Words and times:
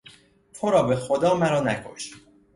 ترا 0.53 0.83
به 0.83 0.95
خدا 0.95 1.33
مرا 1.35 1.59
نکش! 1.61 2.13